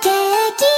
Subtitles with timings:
[0.00, 0.12] ケー
[0.56, 0.73] キ